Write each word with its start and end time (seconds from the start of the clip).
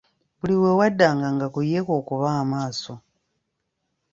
Buli 0.39 0.55
wewaddanga 0.63 1.27
nga 1.35 1.47
ku 1.53 1.59
ye 1.69 1.79
kw'okuba 1.85 2.27
amaaso. 2.41 2.93